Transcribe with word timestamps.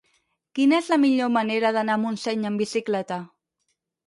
Quina 0.59 0.75
és 0.83 0.87
la 0.93 0.97
millor 1.03 1.29
manera 1.35 1.71
d'anar 1.77 1.99
a 1.99 2.03
Montseny 2.07 2.49
amb 2.51 2.63
bicicleta? 2.65 3.21